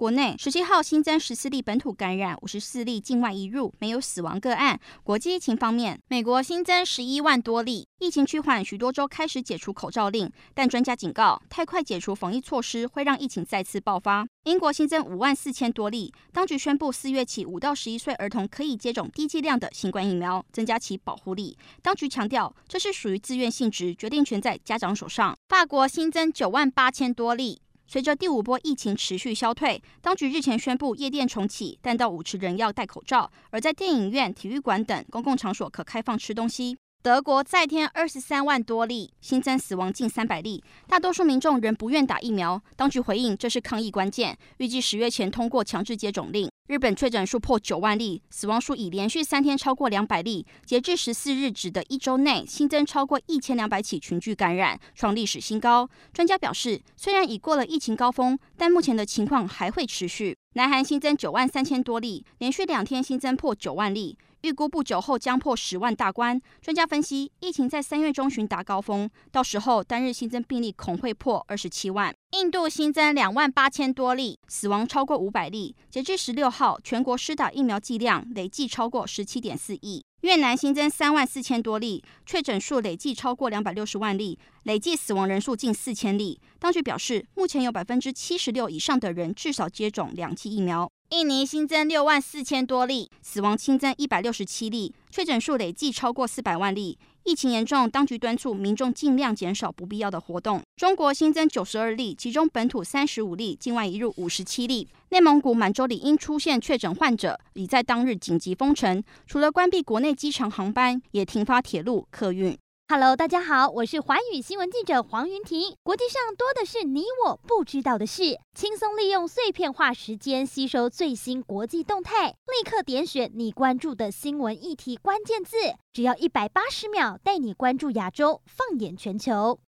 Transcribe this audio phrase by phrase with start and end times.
[0.00, 4.80] 国内十七号新增十四例本土感染，五十四例境外移入，没有死亡个案。
[5.04, 14.26] 国际疫情方面，美国新增十一万多例，疫情趋缓，许多州开始解除口罩令，但专家警告，太快解除防疫措施会让疫情再次爆发。
[14.44, 21.58] 英国新增五万四千多例，当局宣布四月起，五到十一岁儿童可以接种低剂量的新冠疫苗，增加其保护力。
[21.82, 25.36] 当局强调，这是属于自愿性质，决定权在家长手上。
[25.50, 27.60] 法国新增九万八千多例。
[27.92, 36.78] 随着第五波疫情持续消退，当局日前宣布夜店重启，但到舞池仍要戴口罩；而在电影院、体育馆等公共场所可开放吃东西。
[37.02, 42.62] 德国再添二十三万多例，新增死亡近三百例，大多数民众仍不愿打疫苗。
[42.76, 46.49] 当局回应，这是抗疫关键，预计十月前通过强制接种令。
[46.70, 50.46] 日本确诊数破九万例，死亡数已连续三天超过两百例。
[50.64, 55.90] 截至十四日止的一周内，新增超过一千两百起群聚感染，创历史新高。
[56.12, 60.36] 专家表示，虽然已过了疫情高峰，但目前的情况还会持续。
[60.52, 64.16] 南韩新增九万三千多例，连续两天新增破九万例。
[64.42, 66.40] 预估不久后将破十万大关。
[66.62, 72.14] 专家分析，疫情在三月中旬达高峰，到时候单日新增病例恐会破二十七万。
[72.32, 75.74] 印度新增两万八千多例，死亡超过五百例。
[75.90, 80.04] 截至十六号，全国施打疫苗剂量累计超过十七点四亿。
[80.20, 86.40] 越南新增三万四千多例，确诊数累计超过两百六十万例，累计死亡人数近四千例。
[86.60, 90.88] 当局表示，目前有百分之七十六以上的人至少接种两剂疫苗。
[91.10, 96.96] 印尼新增六万四千多例，死亡新增一百六十七例，确诊数累计超过四百万例。
[97.24, 100.62] 疫情严重，当局敦促民众尽量减少不必要的活动。
[100.76, 104.86] 中国新增九十二例，其中本土三十五例，境外移入五十七例。
[105.08, 112.56] 内蒙古满洲里因出现确诊患者，已在当日紧急封城，除了关闭国内机场航班，也停发铁路客运。
[112.90, 115.76] Hello，大家好，我是寰宇新闻记者黄云婷。
[115.84, 125.56] 国际上多的是你我不知道的事，轻松利用碎片化时间吸收最新国际动态，立刻点选你关注的新闻议题关键字，
[125.92, 129.56] 只要一百八十秒，带你关注亚洲，放眼全球。